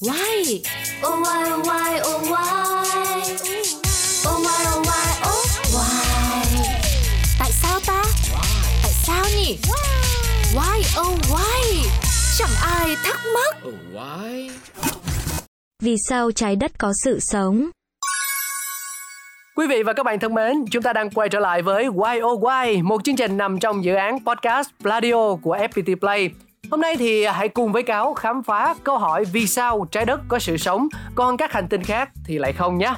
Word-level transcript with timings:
Why? 0.00 0.62
Oh 1.02 1.20
why 1.22 1.50
oh 1.50 1.66
why 1.66 2.00
oh 2.04 2.22
why? 2.30 3.22
Oh 4.26 4.38
why 4.44 4.60
oh 4.70 4.86
why 4.86 5.08
oh 5.26 5.44
why? 5.74 6.68
Tại 7.38 7.50
sao 7.52 7.80
ta? 7.86 8.02
Tại 8.82 8.92
sao 8.92 9.24
nhỉ? 9.36 9.58
Why 10.54 11.00
oh 11.00 11.18
why? 11.30 11.88
Chẳng 12.38 12.50
ai 12.62 12.96
thắc 13.04 13.20
mắc. 13.34 13.56
Oh, 13.68 13.74
why? 13.92 14.50
Vì 15.82 15.96
sao 16.08 16.30
trái 16.32 16.56
đất 16.56 16.72
có 16.78 16.92
sự 17.04 17.18
sống? 17.20 17.70
Quý 19.56 19.66
vị 19.66 19.82
và 19.82 19.92
các 19.92 20.02
bạn 20.02 20.18
thân 20.20 20.34
mến, 20.34 20.64
chúng 20.70 20.82
ta 20.82 20.92
đang 20.92 21.10
quay 21.10 21.28
trở 21.28 21.38
lại 21.38 21.62
với 21.62 21.84
Why 21.84 22.26
Oh 22.32 22.42
Why, 22.42 22.84
một 22.84 23.04
chương 23.04 23.16
trình 23.16 23.36
nằm 23.36 23.58
trong 23.58 23.84
dự 23.84 23.94
án 23.94 24.18
podcast 24.24 24.68
Pladio 24.82 25.34
của 25.42 25.56
FPT 25.56 25.96
Play. 26.00 26.30
Hôm 26.70 26.80
nay 26.80 26.96
thì 26.98 27.24
hãy 27.24 27.48
cùng 27.48 27.72
với 27.72 27.82
Cáo 27.82 28.14
khám 28.14 28.42
phá 28.42 28.74
câu 28.84 28.98
hỏi 28.98 29.24
vì 29.24 29.46
sao 29.46 29.86
trái 29.90 30.04
đất 30.04 30.20
có 30.28 30.38
sự 30.38 30.56
sống, 30.56 30.88
còn 31.14 31.36
các 31.36 31.52
hành 31.52 31.68
tinh 31.68 31.82
khác 31.82 32.10
thì 32.24 32.38
lại 32.38 32.52
không 32.52 32.78
nhé. 32.78 32.94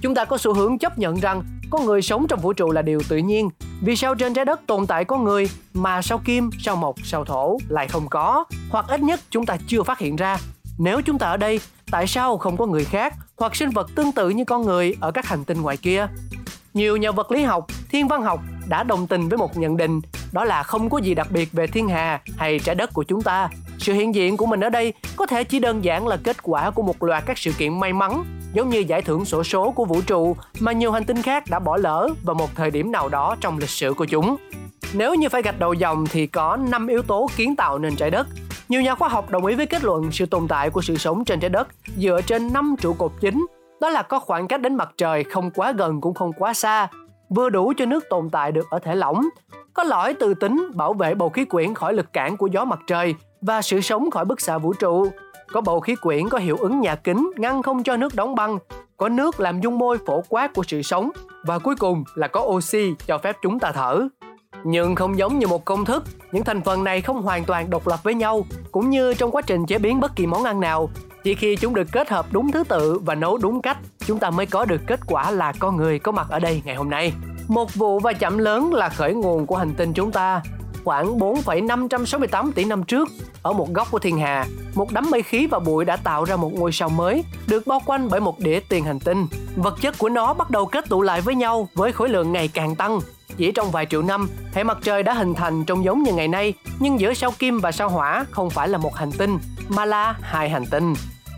Chúng 0.00 0.14
ta 0.14 0.24
có 0.24 0.38
xu 0.38 0.54
hướng 0.54 0.78
chấp 0.78 0.98
nhận 0.98 1.20
rằng 1.20 1.42
con 1.70 1.84
người 1.84 2.02
sống 2.02 2.26
trong 2.28 2.40
vũ 2.40 2.52
trụ 2.52 2.70
là 2.70 2.82
điều 2.82 3.00
tự 3.08 3.16
nhiên. 3.16 3.48
Vì 3.82 3.96
sao 3.96 4.14
trên 4.14 4.34
trái 4.34 4.44
đất 4.44 4.60
tồn 4.66 4.86
tại 4.86 5.04
con 5.04 5.24
người 5.24 5.50
mà 5.74 6.02
sao 6.02 6.20
kim, 6.24 6.50
sao 6.58 6.76
mộc, 6.76 6.94
sao 7.04 7.24
thổ 7.24 7.58
lại 7.68 7.88
không 7.88 8.08
có? 8.08 8.44
Hoặc 8.70 8.84
ít 8.88 9.00
nhất 9.00 9.20
chúng 9.30 9.46
ta 9.46 9.56
chưa 9.66 9.82
phát 9.82 9.98
hiện 9.98 10.16
ra. 10.16 10.36
Nếu 10.78 11.00
chúng 11.00 11.18
ta 11.18 11.26
ở 11.26 11.36
đây, 11.36 11.60
tại 11.90 12.06
sao 12.06 12.38
không 12.38 12.56
có 12.56 12.66
người 12.66 12.84
khác 12.84 13.14
hoặc 13.36 13.56
sinh 13.56 13.70
vật 13.70 13.90
tương 13.94 14.12
tự 14.12 14.28
như 14.28 14.44
con 14.44 14.62
người 14.62 14.96
ở 15.00 15.10
các 15.10 15.26
hành 15.26 15.44
tinh 15.44 15.62
ngoài 15.62 15.76
kia? 15.76 16.06
Nhiều 16.74 16.96
nhà 16.96 17.10
vật 17.10 17.30
lý 17.30 17.42
học, 17.42 17.66
thiên 17.90 18.08
văn 18.08 18.22
học 18.22 18.40
đã 18.68 18.82
đồng 18.82 19.06
tình 19.06 19.28
với 19.28 19.38
một 19.38 19.56
nhận 19.56 19.76
định 19.76 20.00
đó 20.34 20.44
là 20.44 20.62
không 20.62 20.90
có 20.90 20.98
gì 20.98 21.14
đặc 21.14 21.26
biệt 21.30 21.52
về 21.52 21.66
thiên 21.66 21.88
hà 21.88 22.20
hay 22.36 22.58
trái 22.58 22.74
đất 22.74 22.90
của 22.92 23.02
chúng 23.02 23.22
ta. 23.22 23.48
Sự 23.78 23.92
hiện 23.92 24.14
diện 24.14 24.36
của 24.36 24.46
mình 24.46 24.60
ở 24.60 24.70
đây 24.70 24.92
có 25.16 25.26
thể 25.26 25.44
chỉ 25.44 25.58
đơn 25.58 25.84
giản 25.84 26.06
là 26.06 26.16
kết 26.24 26.42
quả 26.42 26.70
của 26.70 26.82
một 26.82 27.02
loạt 27.02 27.26
các 27.26 27.38
sự 27.38 27.52
kiện 27.58 27.80
may 27.80 27.92
mắn, 27.92 28.24
giống 28.52 28.68
như 28.68 28.78
giải 28.78 29.02
thưởng 29.02 29.24
sổ 29.24 29.44
số 29.44 29.70
của 29.70 29.84
vũ 29.84 30.00
trụ 30.06 30.36
mà 30.60 30.72
nhiều 30.72 30.92
hành 30.92 31.04
tinh 31.04 31.22
khác 31.22 31.44
đã 31.50 31.58
bỏ 31.58 31.76
lỡ 31.76 32.08
vào 32.22 32.34
một 32.34 32.50
thời 32.54 32.70
điểm 32.70 32.92
nào 32.92 33.08
đó 33.08 33.36
trong 33.40 33.58
lịch 33.58 33.70
sử 33.70 33.94
của 33.94 34.04
chúng. 34.04 34.36
Nếu 34.92 35.14
như 35.14 35.28
phải 35.28 35.42
gạch 35.42 35.58
đầu 35.58 35.74
dòng 35.74 36.04
thì 36.10 36.26
có 36.26 36.56
5 36.56 36.86
yếu 36.86 37.02
tố 37.02 37.30
kiến 37.36 37.56
tạo 37.56 37.78
nên 37.78 37.96
trái 37.96 38.10
đất. 38.10 38.26
Nhiều 38.68 38.82
nhà 38.82 38.94
khoa 38.94 39.08
học 39.08 39.30
đồng 39.30 39.46
ý 39.46 39.54
với 39.54 39.66
kết 39.66 39.84
luận 39.84 40.12
sự 40.12 40.26
tồn 40.26 40.48
tại 40.48 40.70
của 40.70 40.82
sự 40.82 40.96
sống 40.96 41.24
trên 41.24 41.40
trái 41.40 41.50
đất 41.50 41.68
dựa 41.96 42.20
trên 42.26 42.52
5 42.52 42.74
trụ 42.80 42.92
cột 42.92 43.12
chính. 43.20 43.46
Đó 43.80 43.90
là 43.90 44.02
có 44.02 44.18
khoảng 44.18 44.48
cách 44.48 44.60
đến 44.60 44.74
mặt 44.74 44.88
trời 44.96 45.24
không 45.24 45.50
quá 45.50 45.72
gần 45.72 46.00
cũng 46.00 46.14
không 46.14 46.32
quá 46.32 46.54
xa, 46.54 46.88
vừa 47.36 47.50
đủ 47.50 47.72
cho 47.76 47.86
nước 47.86 48.04
tồn 48.10 48.30
tại 48.30 48.52
được 48.52 48.70
ở 48.70 48.78
thể 48.78 48.94
lỏng, 48.94 49.22
có 49.74 49.82
lõi 49.82 50.14
từ 50.14 50.34
tính 50.34 50.70
bảo 50.74 50.92
vệ 50.92 51.14
bầu 51.14 51.28
khí 51.28 51.44
quyển 51.44 51.74
khỏi 51.74 51.94
lực 51.94 52.12
cản 52.12 52.36
của 52.36 52.46
gió 52.46 52.64
mặt 52.64 52.80
trời 52.86 53.14
và 53.40 53.62
sự 53.62 53.80
sống 53.80 54.10
khỏi 54.10 54.24
bức 54.24 54.40
xạ 54.40 54.58
vũ 54.58 54.72
trụ. 54.72 55.06
Có 55.52 55.60
bầu 55.60 55.80
khí 55.80 55.94
quyển 55.94 56.28
có 56.28 56.38
hiệu 56.38 56.56
ứng 56.56 56.80
nhà 56.80 56.94
kính 56.94 57.30
ngăn 57.36 57.62
không 57.62 57.82
cho 57.82 57.96
nước 57.96 58.14
đóng 58.14 58.34
băng, 58.34 58.58
có 58.96 59.08
nước 59.08 59.40
làm 59.40 59.60
dung 59.60 59.78
môi 59.78 59.98
phổ 60.06 60.22
quát 60.28 60.54
của 60.54 60.62
sự 60.62 60.82
sống 60.82 61.10
và 61.44 61.58
cuối 61.58 61.76
cùng 61.76 62.04
là 62.14 62.28
có 62.28 62.40
oxy 62.40 62.94
cho 63.06 63.18
phép 63.18 63.36
chúng 63.42 63.58
ta 63.58 63.72
thở. 63.72 64.08
Nhưng 64.64 64.94
không 64.94 65.18
giống 65.18 65.38
như 65.38 65.46
một 65.46 65.64
công 65.64 65.84
thức, 65.84 66.04
những 66.32 66.44
thành 66.44 66.62
phần 66.62 66.84
này 66.84 67.00
không 67.00 67.22
hoàn 67.22 67.44
toàn 67.44 67.70
độc 67.70 67.86
lập 67.86 68.02
với 68.02 68.14
nhau, 68.14 68.44
cũng 68.72 68.90
như 68.90 69.14
trong 69.14 69.30
quá 69.30 69.42
trình 69.42 69.66
chế 69.66 69.78
biến 69.78 70.00
bất 70.00 70.16
kỳ 70.16 70.26
món 70.26 70.44
ăn 70.44 70.60
nào. 70.60 70.88
Chỉ 71.24 71.34
khi 71.34 71.56
chúng 71.56 71.74
được 71.74 71.88
kết 71.92 72.08
hợp 72.08 72.26
đúng 72.32 72.52
thứ 72.52 72.64
tự 72.64 72.98
và 72.98 73.14
nấu 73.14 73.38
đúng 73.38 73.62
cách, 73.62 73.78
chúng 74.06 74.18
ta 74.18 74.30
mới 74.30 74.46
có 74.46 74.64
được 74.64 74.80
kết 74.86 75.00
quả 75.06 75.30
là 75.30 75.52
con 75.58 75.76
người 75.76 75.98
có 75.98 76.12
mặt 76.12 76.26
ở 76.30 76.38
đây 76.38 76.62
ngày 76.64 76.74
hôm 76.74 76.90
nay. 76.90 77.12
Một 77.48 77.74
vụ 77.74 77.98
va 77.98 78.12
chạm 78.12 78.38
lớn 78.38 78.74
là 78.74 78.88
khởi 78.88 79.14
nguồn 79.14 79.46
của 79.46 79.56
hành 79.56 79.74
tinh 79.74 79.92
chúng 79.92 80.12
ta. 80.12 80.42
Khoảng 80.84 81.18
4,568 81.18 82.52
tỷ 82.52 82.64
năm 82.64 82.82
trước, 82.82 83.08
ở 83.42 83.52
một 83.52 83.72
góc 83.72 83.90
của 83.90 83.98
thiên 83.98 84.18
hà, 84.18 84.46
một 84.74 84.92
đám 84.92 85.10
mây 85.10 85.22
khí 85.22 85.46
và 85.46 85.58
bụi 85.58 85.84
đã 85.84 85.96
tạo 85.96 86.24
ra 86.24 86.36
một 86.36 86.52
ngôi 86.52 86.72
sao 86.72 86.88
mới, 86.88 87.24
được 87.46 87.66
bao 87.66 87.80
quanh 87.86 88.08
bởi 88.08 88.20
một 88.20 88.38
đĩa 88.38 88.60
tiền 88.68 88.84
hành 88.84 89.00
tinh. 89.00 89.26
Vật 89.56 89.74
chất 89.80 89.98
của 89.98 90.08
nó 90.08 90.34
bắt 90.34 90.50
đầu 90.50 90.66
kết 90.66 90.88
tụ 90.88 91.02
lại 91.02 91.20
với 91.20 91.34
nhau 91.34 91.68
với 91.74 91.92
khối 91.92 92.08
lượng 92.08 92.32
ngày 92.32 92.48
càng 92.48 92.76
tăng. 92.76 93.00
Chỉ 93.36 93.52
trong 93.52 93.70
vài 93.70 93.86
triệu 93.86 94.02
năm, 94.02 94.28
hệ 94.54 94.64
mặt 94.64 94.78
trời 94.82 95.02
đã 95.02 95.14
hình 95.14 95.34
thành 95.34 95.64
trông 95.64 95.84
giống 95.84 96.02
như 96.02 96.12
ngày 96.12 96.28
nay, 96.28 96.54
nhưng 96.78 97.00
giữa 97.00 97.14
sao 97.14 97.30
kim 97.38 97.58
và 97.58 97.72
sao 97.72 97.88
hỏa 97.88 98.26
không 98.30 98.50
phải 98.50 98.68
là 98.68 98.78
một 98.78 98.94
hành 98.96 99.12
tinh, 99.12 99.38
mà 99.68 99.84
là 99.84 100.14
hai 100.20 100.50
hành 100.50 100.66
tinh. 100.66 100.94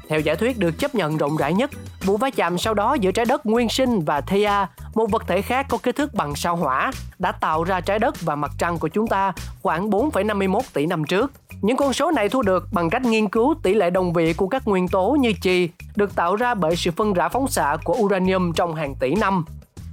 Theo 0.08 0.20
giả 0.20 0.34
thuyết 0.34 0.58
được 0.58 0.78
chấp 0.78 0.94
nhận 0.94 1.16
rộng 1.16 1.36
rãi 1.36 1.54
nhất, 1.54 1.70
vụ 2.06 2.16
va 2.16 2.30
chạm 2.30 2.58
sau 2.58 2.74
đó 2.74 2.94
giữa 2.94 3.10
trái 3.10 3.24
đất 3.24 3.46
nguyên 3.46 3.68
sinh 3.68 4.00
và 4.00 4.20
Theia, 4.20 4.66
một 4.94 5.10
vật 5.10 5.22
thể 5.26 5.42
khác 5.42 5.66
có 5.68 5.78
kích 5.82 5.96
thước 5.96 6.14
bằng 6.14 6.34
sao 6.34 6.56
hỏa, 6.56 6.92
đã 7.18 7.32
tạo 7.32 7.64
ra 7.64 7.80
trái 7.80 7.98
đất 7.98 8.20
và 8.20 8.36
mặt 8.36 8.50
trăng 8.58 8.78
của 8.78 8.88
chúng 8.88 9.06
ta 9.06 9.32
khoảng 9.62 9.90
4,51 9.90 10.60
tỷ 10.72 10.86
năm 10.86 11.04
trước. 11.04 11.32
Những 11.62 11.76
con 11.76 11.92
số 11.92 12.10
này 12.10 12.28
thu 12.28 12.42
được 12.42 12.68
bằng 12.72 12.90
cách 12.90 13.02
nghiên 13.02 13.28
cứu 13.28 13.54
tỷ 13.62 13.74
lệ 13.74 13.90
đồng 13.90 14.12
vị 14.12 14.32
của 14.32 14.48
các 14.48 14.68
nguyên 14.68 14.88
tố 14.88 15.16
như 15.20 15.32
chì 15.42 15.68
được 15.96 16.16
tạo 16.16 16.36
ra 16.36 16.54
bởi 16.54 16.76
sự 16.76 16.90
phân 16.90 17.12
rã 17.12 17.28
phóng 17.28 17.48
xạ 17.48 17.76
của 17.84 17.94
uranium 17.94 18.52
trong 18.52 18.74
hàng 18.74 18.94
tỷ 18.94 19.14
năm. 19.14 19.44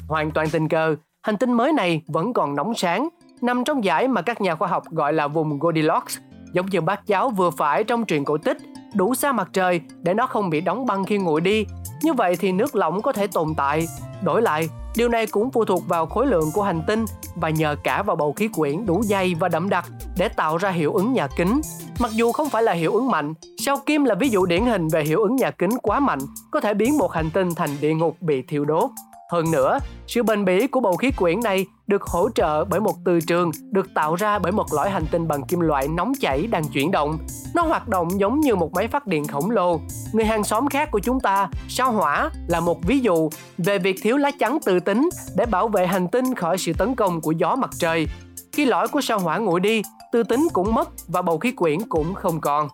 Hoàn 0.08 0.32
toàn 0.32 0.50
tình 0.50 0.70
cờ, 0.70 0.96
hành 1.22 1.38
tinh 1.38 1.54
mới 1.54 1.74
này 1.74 2.02
vẫn 2.08 2.34
còn 2.34 2.56
nóng 2.56 2.74
sáng, 2.76 3.10
nằm 3.42 3.64
trong 3.64 3.84
giải 3.84 4.08
mà 4.08 4.22
các 4.22 4.42
nhà 4.42 4.56
khoa 4.56 4.68
học 4.68 4.84
gọi 4.92 5.14
là 5.14 5.28
vùng 5.28 5.60
Goldilocks, 5.60 6.18
giống 6.54 6.66
như 6.66 6.82
bát 6.82 7.08
cháo 7.08 7.30
vừa 7.30 7.50
phải 7.50 7.84
trong 7.84 8.06
truyền 8.06 8.24
cổ 8.24 8.38
tích 8.38 8.58
đủ 8.94 9.16
xa 9.16 9.32
mặt 9.32 9.50
trời 9.54 9.82
để 10.02 10.14
nó 10.14 10.28
không 10.28 10.50
bị 10.50 10.62
đóng 10.62 10.86
băng 10.86 11.06
khi 11.06 11.18
nguội 11.18 11.42
đi. 11.42 11.66
Như 12.04 12.14
vậy 12.14 12.36
thì 12.36 12.52
nước 12.52 12.76
lỏng 12.76 13.02
có 13.02 13.12
thể 13.12 13.28
tồn 13.28 13.54
tại. 13.58 13.88
Đổi 14.24 14.42
lại, 14.42 14.70
điều 14.96 15.10
này 15.10 15.28
cũng 15.28 15.52
phụ 15.52 15.66
thuộc 15.66 15.88
vào 15.88 16.06
khối 16.06 16.28
lượng 16.28 16.52
của 16.54 16.62
hành 16.62 16.82
tinh 16.88 17.06
và 17.36 17.50
nhờ 17.50 17.76
cả 17.84 18.04
vào 18.04 18.16
bầu 18.16 18.34
khí 18.34 18.48
quyển 18.48 18.86
đủ 18.86 19.04
dày 19.04 19.36
và 19.40 19.50
đậm 19.50 19.70
đặc 19.70 19.86
để 20.18 20.28
tạo 20.28 20.58
ra 20.58 20.70
hiệu 20.70 20.94
ứng 20.94 21.14
nhà 21.14 21.28
kính. 21.28 21.62
Mặc 22.00 22.12
dù 22.12 22.32
không 22.32 22.50
phải 22.50 22.64
là 22.64 22.74
hiệu 22.74 22.94
ứng 22.94 23.12
mạnh, 23.12 23.34
sao 23.58 23.78
kim 23.86 24.04
là 24.04 24.16
ví 24.16 24.30
dụ 24.30 24.46
điển 24.46 24.66
hình 24.66 24.88
về 24.88 25.04
hiệu 25.04 25.24
ứng 25.24 25.36
nhà 25.36 25.52
kính 25.52 25.78
quá 25.84 26.00
mạnh, 26.00 26.20
có 26.52 26.60
thể 26.60 26.74
biến 26.74 26.98
một 26.98 27.12
hành 27.12 27.30
tinh 27.30 27.56
thành 27.56 27.70
địa 27.82 27.94
ngục 27.94 28.18
bị 28.22 28.42
thiêu 28.42 28.66
đốt. 28.66 28.90
Hơn 29.32 29.52
nữa, 29.52 29.80
sự 30.08 30.24
bền 30.24 30.46
bỉ 30.46 30.68
của 30.68 30.80
bầu 30.80 30.96
khí 30.96 31.12
quyển 31.12 31.40
này 31.44 31.66
được 31.88 32.02
hỗ 32.04 32.30
trợ 32.36 32.66
bởi 32.66 32.80
một 32.80 32.96
từ 33.06 33.20
trường 33.20 33.52
được 33.72 33.94
tạo 33.94 34.16
ra 34.16 34.40
bởi 34.40 34.52
một 34.52 34.74
lõi 34.74 34.90
hành 34.90 35.06
tinh 35.12 35.28
bằng 35.28 35.44
kim 35.44 35.60
loại 35.60 35.88
nóng 35.88 36.14
chảy 36.22 36.48
đang 36.48 36.64
chuyển 36.64 36.92
động. 36.92 37.18
Nó 37.56 37.62
hoạt 37.62 37.88
động 37.88 38.20
giống 38.20 38.40
như 38.40 38.56
một 38.56 38.74
máy 38.74 38.88
phát 38.88 39.08
điện 39.08 39.28
khổng 39.28 39.52
lồ. 39.52 39.80
Người 40.14 40.26
hàng 40.26 40.44
xóm 40.44 40.68
khác 40.68 40.92
của 40.92 41.00
chúng 41.00 41.20
ta, 41.20 41.50
sao 41.68 41.92
hỏa, 41.92 42.30
là 42.48 42.60
một 42.60 42.84
ví 42.84 43.00
dụ 43.00 43.30
về 43.58 43.78
việc 43.80 44.00
thiếu 44.02 44.18
lá 44.18 44.32
chắn 44.40 44.58
tự 44.66 44.80
tính 44.80 45.10
để 45.36 45.46
bảo 45.46 45.68
vệ 45.68 45.88
hành 45.88 46.08
tinh 46.08 46.36
khỏi 46.36 46.58
sự 46.58 46.74
tấn 46.74 46.96
công 46.96 47.22
của 47.22 47.32
gió 47.32 47.56
mặt 47.56 47.70
trời. 47.80 48.08
Khi 48.52 48.66
lõi 48.66 48.88
của 48.88 49.02
sao 49.02 49.20
hỏa 49.20 49.38
nguội 49.38 49.60
đi, 49.60 49.82
tư 50.12 50.24
tính 50.24 50.48
cũng 50.54 50.74
mất 50.74 50.90
và 51.08 51.22
bầu 51.22 51.38
khí 51.38 51.52
quyển 51.52 51.80
cũng 51.90 52.14
không 52.14 52.42
còn. 52.42 52.68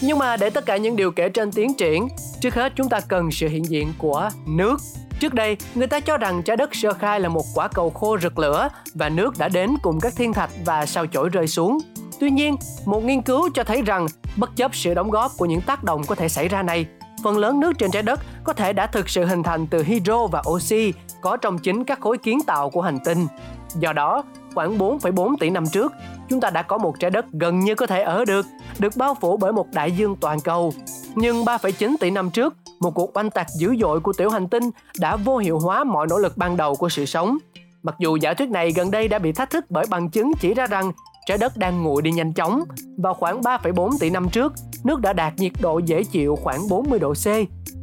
Nhưng 0.00 0.18
mà 0.18 0.36
để 0.36 0.50
tất 0.50 0.66
cả 0.66 0.76
những 0.76 0.96
điều 0.96 1.10
kể 1.10 1.28
trên 1.28 1.52
tiến 1.52 1.74
triển, 1.74 2.08
trước 2.40 2.54
hết 2.54 2.72
chúng 2.76 2.88
ta 2.88 3.00
cần 3.00 3.30
sự 3.30 3.48
hiện 3.48 3.64
diện 3.64 3.92
của 3.98 4.30
nước 4.46 4.80
Trước 5.20 5.34
đây, 5.34 5.56
người 5.74 5.86
ta 5.86 6.00
cho 6.00 6.18
rằng 6.18 6.42
trái 6.42 6.56
đất 6.56 6.74
sơ 6.74 6.92
khai 6.92 7.20
là 7.20 7.28
một 7.28 7.44
quả 7.54 7.68
cầu 7.68 7.90
khô 7.90 8.18
rực 8.18 8.38
lửa 8.38 8.68
và 8.94 9.08
nước 9.08 9.38
đã 9.38 9.48
đến 9.48 9.76
cùng 9.82 10.00
các 10.00 10.12
thiên 10.16 10.32
thạch 10.32 10.50
và 10.64 10.86
sao 10.86 11.06
chổi 11.06 11.28
rơi 11.28 11.48
xuống. 11.48 11.78
Tuy 12.20 12.30
nhiên, 12.30 12.56
một 12.84 13.04
nghiên 13.04 13.22
cứu 13.22 13.50
cho 13.54 13.64
thấy 13.64 13.82
rằng 13.82 14.06
bất 14.36 14.56
chấp 14.56 14.74
sự 14.74 14.94
đóng 14.94 15.10
góp 15.10 15.32
của 15.36 15.46
những 15.46 15.60
tác 15.60 15.84
động 15.84 16.02
có 16.06 16.14
thể 16.14 16.28
xảy 16.28 16.48
ra 16.48 16.62
này, 16.62 16.86
phần 17.24 17.38
lớn 17.38 17.60
nước 17.60 17.72
trên 17.78 17.90
trái 17.90 18.02
đất 18.02 18.20
có 18.44 18.52
thể 18.52 18.72
đã 18.72 18.86
thực 18.86 19.08
sự 19.08 19.24
hình 19.24 19.42
thành 19.42 19.66
từ 19.66 19.82
hydro 19.82 20.26
và 20.26 20.42
oxy 20.48 20.92
có 21.20 21.36
trong 21.36 21.58
chính 21.58 21.84
các 21.84 22.00
khối 22.00 22.18
kiến 22.18 22.40
tạo 22.46 22.70
của 22.70 22.82
hành 22.82 22.98
tinh. 23.04 23.26
Do 23.78 23.92
đó, 23.92 24.22
khoảng 24.54 24.78
4,4 24.78 25.36
tỷ 25.40 25.50
năm 25.50 25.66
trước, 25.66 25.92
chúng 26.28 26.40
ta 26.40 26.50
đã 26.50 26.62
có 26.62 26.78
một 26.78 26.94
trái 27.00 27.10
đất 27.10 27.26
gần 27.32 27.60
như 27.60 27.74
có 27.74 27.86
thể 27.86 28.02
ở 28.02 28.24
được, 28.24 28.46
được 28.78 28.96
bao 28.96 29.14
phủ 29.20 29.36
bởi 29.36 29.52
một 29.52 29.66
đại 29.72 29.92
dương 29.92 30.16
toàn 30.20 30.40
cầu. 30.40 30.72
Nhưng 31.14 31.44
3,9 31.44 31.94
tỷ 32.00 32.10
năm 32.10 32.30
trước, 32.30 32.54
một 32.80 32.90
cuộc 32.94 33.16
oanh 33.16 33.30
tạc 33.30 33.46
dữ 33.58 33.76
dội 33.80 34.00
của 34.00 34.12
tiểu 34.12 34.30
hành 34.30 34.48
tinh 34.48 34.70
đã 34.98 35.16
vô 35.16 35.36
hiệu 35.36 35.58
hóa 35.58 35.84
mọi 35.84 36.06
nỗ 36.06 36.18
lực 36.18 36.36
ban 36.36 36.56
đầu 36.56 36.74
của 36.74 36.88
sự 36.88 37.04
sống. 37.04 37.38
Mặc 37.82 37.94
dù 37.98 38.16
giả 38.16 38.34
thuyết 38.34 38.50
này 38.50 38.72
gần 38.72 38.90
đây 38.90 39.08
đã 39.08 39.18
bị 39.18 39.32
thách 39.32 39.50
thức 39.50 39.64
bởi 39.68 39.86
bằng 39.90 40.10
chứng 40.10 40.32
chỉ 40.40 40.54
ra 40.54 40.66
rằng 40.66 40.92
trái 41.26 41.38
đất 41.38 41.56
đang 41.56 41.82
nguội 41.82 42.02
đi 42.02 42.10
nhanh 42.10 42.32
chóng. 42.32 42.62
Vào 42.98 43.14
khoảng 43.14 43.40
3,4 43.40 43.90
tỷ 44.00 44.10
năm 44.10 44.28
trước, 44.28 44.52
nước 44.84 45.00
đã 45.00 45.12
đạt 45.12 45.34
nhiệt 45.36 45.52
độ 45.60 45.78
dễ 45.78 46.04
chịu 46.04 46.36
khoảng 46.36 46.68
40 46.68 46.98
độ 46.98 47.14
C. 47.14 47.26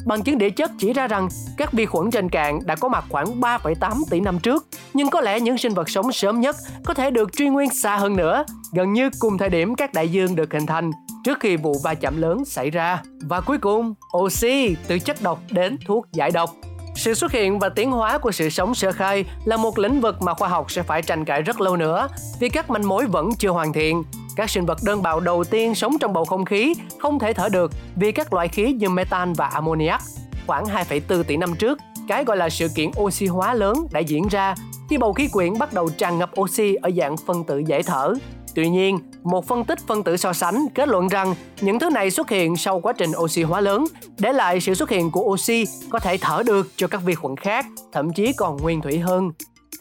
Bằng 0.06 0.24
chứng 0.24 0.38
địa 0.38 0.50
chất 0.50 0.72
chỉ 0.78 0.94
ra 0.94 1.08
rằng 1.08 1.28
các 1.58 1.74
vi 1.74 1.86
khuẩn 1.86 2.12
trên 2.12 2.30
cạn 2.30 2.60
đã 2.66 2.76
có 2.76 2.88
mặt 2.90 3.06
khoảng 3.10 3.42
3,8 3.42 4.04
tỷ 4.10 4.20
năm 4.20 4.40
trước. 4.40 4.68
Nhưng 4.94 5.10
có 5.10 5.22
lẽ 5.22 5.40
những 5.40 5.58
sinh 5.58 5.74
vật 5.74 5.90
sống 5.90 6.12
sớm 6.12 6.42
nhất 6.42 6.56
có 6.86 6.94
thể 6.94 7.12
được 7.12 7.34
truy 7.34 7.50
nguyên 7.50 7.70
xa 7.70 7.98
hơn 7.98 8.16
nữa, 8.16 8.46
gần 8.74 8.94
như 8.94 9.10
cùng 9.20 9.38
thời 9.38 9.50
điểm 9.50 9.76
các 9.76 9.94
đại 9.94 10.10
dương 10.10 10.36
được 10.36 10.54
hình 10.54 10.66
thành 10.66 10.92
trước 11.24 11.40
khi 11.40 11.56
vụ 11.56 11.76
va 11.84 11.94
chạm 11.94 12.22
lớn 12.22 12.46
xảy 12.46 12.70
ra. 12.70 13.02
Và 13.22 13.42
cuối 13.42 13.58
cùng, 13.58 13.94
oxy 14.18 14.76
từ 14.88 15.00
chất 15.00 15.22
độc 15.22 15.40
đến 15.52 15.78
thuốc 15.86 16.06
giải 16.12 16.32
độc. 16.32 16.50
Sự 16.96 17.14
xuất 17.14 17.32
hiện 17.32 17.60
và 17.60 17.70
tiến 17.70 17.92
hóa 17.92 18.18
của 18.18 18.32
sự 18.32 18.50
sống 18.50 18.76
sơ 18.76 18.92
khai 18.92 19.26
là 19.46 19.58
một 19.58 19.80
lĩnh 19.80 20.02
vực 20.02 20.22
mà 20.22 20.34
khoa 20.34 20.50
học 20.50 20.72
sẽ 20.72 20.84
phải 20.84 21.02
tranh 21.02 21.26
cãi 21.26 21.42
rất 21.42 21.62
lâu 21.62 21.78
nữa 21.78 22.08
vì 22.40 22.50
các 22.50 22.70
manh 22.70 22.88
mối 22.88 23.06
vẫn 23.06 23.30
chưa 23.40 23.50
hoàn 23.50 23.74
thiện. 23.74 24.04
Các 24.36 24.50
sinh 24.50 24.66
vật 24.66 24.78
đơn 24.86 25.02
bào 25.02 25.20
đầu 25.20 25.44
tiên 25.44 25.76
sống 25.76 25.98
trong 26.00 26.14
bầu 26.14 26.26
không 26.26 26.46
khí 26.46 26.74
không 27.00 27.20
thể 27.20 27.34
thở 27.34 27.50
được 27.50 27.72
vì 27.96 28.12
các 28.12 28.34
loại 28.34 28.48
khí 28.48 28.74
như 28.74 28.90
metan 28.90 29.34
và 29.34 29.48
ammoniac. 29.48 30.02
Khoảng 30.48 30.66
2,4 30.66 31.24
tỷ 31.24 31.38
năm 31.38 31.56
trước, 31.56 31.78
cái 32.08 32.24
gọi 32.24 32.38
là 32.38 32.50
sự 32.50 32.68
kiện 32.76 32.92
oxy 33.00 33.26
hóa 33.26 33.54
lớn 33.54 33.88
đã 33.92 34.00
diễn 34.00 34.28
ra 34.28 34.56
khi 34.90 34.98
bầu 34.98 35.14
khí 35.14 35.28
quyển 35.28 35.58
bắt 35.58 35.74
đầu 35.74 35.90
tràn 35.90 36.18
ngập 36.18 36.30
oxy 36.40 36.76
ở 36.76 36.92
dạng 36.98 37.18
phân 37.18 37.44
tử 37.44 37.64
dễ 37.68 37.84
thở. 37.84 38.14
Tuy 38.56 38.70
nhiên, 38.70 39.00
một 39.24 39.48
phân 39.48 39.66
tích 39.66 39.80
phân 39.88 40.04
tử 40.04 40.18
so 40.18 40.34
sánh 40.34 40.66
kết 40.76 40.88
luận 40.88 41.08
rằng 41.08 41.36
những 41.62 41.80
thứ 41.80 41.90
này 41.90 42.12
xuất 42.12 42.30
hiện 42.30 42.58
sau 42.58 42.80
quá 42.80 42.94
trình 42.94 43.12
oxy 43.18 43.44
hóa 43.44 43.62
lớn, 43.62 43.86
để 44.20 44.34
lại 44.34 44.62
sự 44.62 44.74
xuất 44.74 44.90
hiện 44.90 45.12
của 45.12 45.22
oxy 45.22 45.66
có 45.90 46.00
thể 46.00 46.18
thở 46.22 46.44
được 46.46 46.68
cho 46.76 46.88
các 46.88 47.02
vi 47.06 47.16
khuẩn 47.16 47.38
khác, 47.38 47.66
thậm 47.92 48.14
chí 48.14 48.34
còn 48.34 48.58
nguyên 48.58 48.82
thủy 48.82 49.00
hơn. 49.00 49.32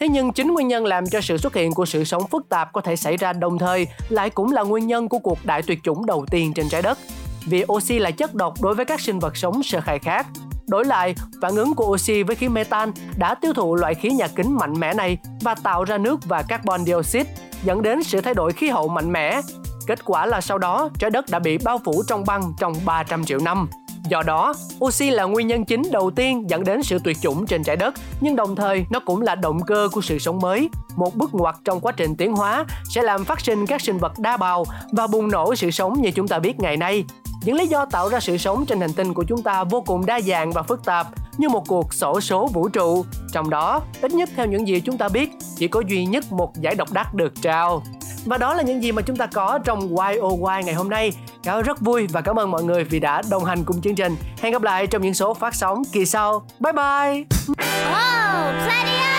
Thế 0.00 0.08
nhưng 0.08 0.32
chính 0.32 0.48
nguyên 0.48 0.68
nhân 0.68 0.84
làm 0.84 1.06
cho 1.06 1.20
sự 1.20 1.36
xuất 1.36 1.54
hiện 1.54 1.72
của 1.72 1.86
sự 1.86 2.04
sống 2.04 2.26
phức 2.26 2.48
tạp 2.48 2.72
có 2.72 2.80
thể 2.80 2.96
xảy 2.96 3.16
ra 3.16 3.32
đồng 3.32 3.58
thời 3.58 3.86
lại 4.08 4.30
cũng 4.30 4.52
là 4.52 4.62
nguyên 4.62 4.86
nhân 4.86 5.08
của 5.08 5.18
cuộc 5.18 5.38
đại 5.44 5.62
tuyệt 5.62 5.78
chủng 5.82 6.06
đầu 6.06 6.26
tiên 6.30 6.52
trên 6.54 6.68
trái 6.68 6.82
đất. 6.82 6.98
Vì 7.46 7.64
oxy 7.72 7.98
là 7.98 8.10
chất 8.10 8.34
độc 8.34 8.62
đối 8.62 8.74
với 8.74 8.84
các 8.84 9.00
sinh 9.00 9.18
vật 9.18 9.36
sống 9.36 9.62
sơ 9.62 9.80
khai 9.80 9.98
khác. 9.98 10.26
Đổi 10.66 10.84
lại, 10.84 11.14
phản 11.42 11.56
ứng 11.56 11.74
của 11.74 11.86
oxy 11.86 12.22
với 12.22 12.36
khí 12.36 12.48
metan 12.48 12.92
đã 13.18 13.34
tiêu 13.34 13.52
thụ 13.52 13.74
loại 13.74 13.94
khí 13.94 14.08
nhà 14.08 14.28
kính 14.28 14.56
mạnh 14.56 14.80
mẽ 14.80 14.94
này 14.94 15.18
và 15.40 15.54
tạo 15.54 15.84
ra 15.84 15.98
nước 15.98 16.20
và 16.24 16.42
carbon 16.42 16.84
dioxide, 16.84 17.30
dẫn 17.64 17.82
đến 17.82 18.02
sự 18.02 18.20
thay 18.20 18.34
đổi 18.34 18.52
khí 18.52 18.68
hậu 18.68 18.88
mạnh 18.88 19.12
mẽ. 19.12 19.40
Kết 19.86 20.04
quả 20.04 20.26
là 20.26 20.40
sau 20.40 20.58
đó, 20.58 20.88
trái 20.98 21.10
đất 21.10 21.24
đã 21.30 21.38
bị 21.38 21.58
bao 21.58 21.78
phủ 21.84 22.02
trong 22.08 22.24
băng 22.26 22.52
trong 22.58 22.74
300 22.84 23.24
triệu 23.24 23.38
năm. 23.38 23.68
Do 24.08 24.22
đó, 24.26 24.54
oxy 24.84 25.10
là 25.10 25.24
nguyên 25.24 25.46
nhân 25.46 25.64
chính 25.64 25.82
đầu 25.92 26.10
tiên 26.10 26.50
dẫn 26.50 26.64
đến 26.64 26.82
sự 26.82 26.98
tuyệt 27.04 27.16
chủng 27.20 27.46
trên 27.46 27.62
trái 27.62 27.76
đất, 27.76 27.94
nhưng 28.20 28.36
đồng 28.36 28.56
thời 28.56 28.86
nó 28.90 29.00
cũng 29.00 29.22
là 29.22 29.34
động 29.34 29.60
cơ 29.66 29.88
của 29.92 30.00
sự 30.00 30.18
sống 30.18 30.38
mới. 30.38 30.68
Một 30.96 31.14
bước 31.14 31.34
ngoặt 31.34 31.54
trong 31.64 31.80
quá 31.80 31.92
trình 31.92 32.16
tiến 32.16 32.32
hóa 32.32 32.64
sẽ 32.90 33.02
làm 33.02 33.24
phát 33.24 33.40
sinh 33.40 33.66
các 33.66 33.80
sinh 33.80 33.98
vật 33.98 34.12
đa 34.18 34.36
bào 34.36 34.64
và 34.92 35.06
bùng 35.06 35.30
nổ 35.30 35.54
sự 35.54 35.70
sống 35.70 36.02
như 36.02 36.10
chúng 36.10 36.28
ta 36.28 36.38
biết 36.38 36.60
ngày 36.60 36.76
nay. 36.76 37.04
Những 37.44 37.56
lý 37.56 37.66
do 37.66 37.84
tạo 37.84 38.08
ra 38.08 38.20
sự 38.20 38.36
sống 38.36 38.66
trên 38.66 38.80
hành 38.80 38.92
tinh 38.92 39.14
của 39.14 39.24
chúng 39.28 39.42
ta 39.42 39.64
vô 39.64 39.80
cùng 39.80 40.06
đa 40.06 40.20
dạng 40.20 40.52
và 40.52 40.62
phức 40.62 40.84
tạp, 40.84 41.06
như 41.38 41.48
một 41.48 41.64
cuộc 41.68 41.94
sổ 41.94 42.20
số 42.20 42.46
vũ 42.46 42.68
trụ. 42.68 43.04
Trong 43.32 43.50
đó, 43.50 43.80
ít 44.00 44.12
nhất 44.12 44.28
theo 44.36 44.46
những 44.46 44.68
gì 44.68 44.80
chúng 44.80 44.98
ta 44.98 45.08
biết, 45.08 45.30
chỉ 45.56 45.68
có 45.68 45.82
duy 45.88 46.06
nhất 46.06 46.32
một 46.32 46.52
giải 46.60 46.74
độc 46.74 46.92
đắc 46.92 47.14
được 47.14 47.32
trao. 47.42 47.82
Và 48.26 48.38
đó 48.38 48.54
là 48.54 48.62
những 48.62 48.82
gì 48.82 48.92
mà 48.92 49.02
chúng 49.02 49.16
ta 49.16 49.26
có 49.26 49.58
trong 49.64 49.96
YOY 49.96 50.64
ngày 50.64 50.74
hôm 50.74 50.90
nay. 50.90 51.12
Cáo 51.42 51.62
rất 51.62 51.80
vui 51.80 52.06
và 52.06 52.20
cảm 52.20 52.38
ơn 52.38 52.50
mọi 52.50 52.64
người 52.64 52.84
vì 52.84 53.00
đã 53.00 53.22
đồng 53.30 53.44
hành 53.44 53.64
cùng 53.64 53.80
chương 53.80 53.94
trình. 53.94 54.16
Hẹn 54.40 54.52
gặp 54.52 54.62
lại 54.62 54.86
trong 54.86 55.02
những 55.02 55.14
số 55.14 55.34
phát 55.34 55.54
sóng 55.54 55.82
kỳ 55.92 56.06
sau. 56.06 56.46
Bye 56.60 56.72
bye! 56.72 57.24
Oh, 57.48 59.11